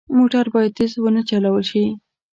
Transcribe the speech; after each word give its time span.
موټر 0.17 0.45
باید 0.53 0.71
تېز 0.77 0.91
نه 1.15 1.21
وچلول 1.23 1.63
شي. 1.69 1.85